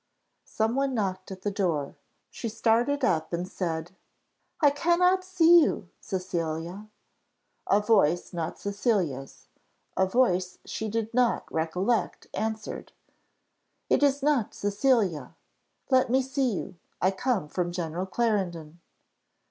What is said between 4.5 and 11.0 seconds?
"I cannot see you, Cecilia!" A voice not Cecilia's, a voice she